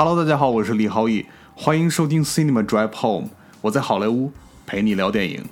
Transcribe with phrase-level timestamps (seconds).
[0.00, 3.30] Hello，大家好，我是李浩义，欢迎收听 Cinema Drive Home，
[3.60, 4.32] 我在好莱坞
[4.64, 5.44] 陪你聊电影。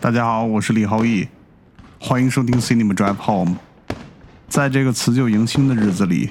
[0.00, 1.26] 大家好，我是李浩义，
[1.98, 3.56] 欢迎收听 Cinema Drive Home。
[4.48, 6.30] 在这个辞旧迎新的日子里，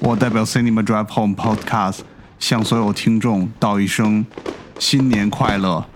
[0.00, 2.00] 我代表 Cinema Drive Home Podcast
[2.40, 4.26] 向所有听众道一声
[4.80, 5.86] 新年快乐。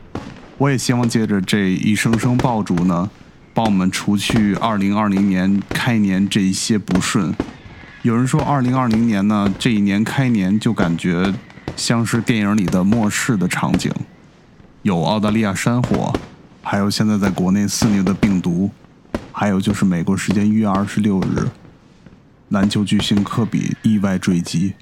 [0.63, 3.11] 我也希望借着这一声声爆竹呢，
[3.53, 7.35] 帮我们除去2020年开年这一些不顺。
[8.03, 11.35] 有人说2020年呢，这一年开年就感觉
[11.75, 13.91] 像是电影里的末世的场景，
[14.83, 16.13] 有澳大利亚山火，
[16.63, 18.71] 还有现在在国内肆虐的病毒，
[19.33, 21.49] 还有就是美国时间一月二十六日，
[22.51, 24.75] 篮球巨星科比意外坠机。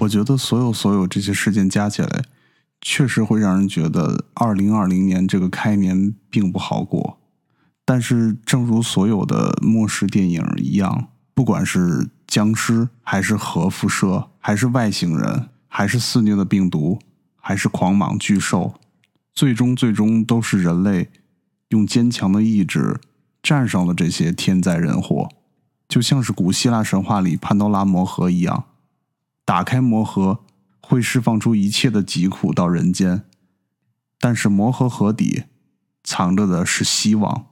[0.00, 2.22] 我觉得所有所有这些事件加起来，
[2.80, 7.18] 确实会让人觉得二零二零年这个开年并不好过。
[7.84, 17.00] 但是，正如所有的末世电影一样，不管是僵尸，还是核辐射，还是外星人，还是肆虐的病毒，
[17.34, 18.74] 还是狂蟒巨兽，
[19.34, 21.08] 最终最终都是人类
[21.70, 23.00] 用坚强的意志
[23.42, 25.28] 战胜了这些天灾人祸，
[25.88, 28.66] 就像是古希腊神话里潘多拉魔盒一样。
[29.48, 30.44] 打开魔盒，
[30.78, 33.22] 会释放出一切的疾苦到人间，
[34.20, 35.44] 但是魔盒盒底
[36.04, 37.46] 藏着的是希望。